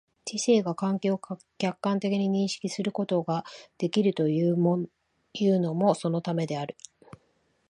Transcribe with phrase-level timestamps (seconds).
[0.25, 1.21] 知性が環境を
[1.59, 3.45] 客観的に認識することが
[3.77, 6.75] できるというのもそのためであり、